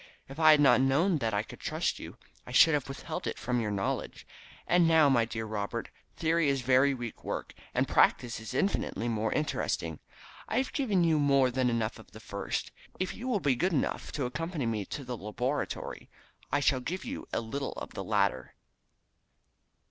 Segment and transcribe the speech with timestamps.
[0.27, 2.17] "If I had not known that I could trust you
[2.47, 4.25] I should have withheld it from your knowledge.
[4.65, 9.31] And now, my dear Robert, theory is very weak work, and practice is infinitely more
[9.31, 9.99] interesting.
[10.49, 12.71] I have given you more than enough of the first.
[12.99, 16.09] If you will be good enough to accompany me to the laboratory
[16.51, 18.55] I shall give you a little of the latter."